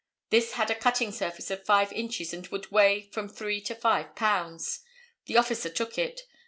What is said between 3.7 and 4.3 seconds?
five